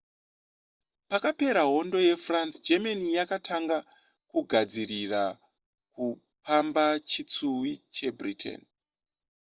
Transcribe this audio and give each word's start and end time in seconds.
pakapera 1.09 1.61
hondo 1.71 1.97
yefrance 2.07 2.57
germany 2.67 3.03
yakatanga 3.17 3.77
kugadzirira 4.31 5.23
kupamba 5.93 6.85
chitsuwi 7.09 7.71
chebritain 7.95 8.61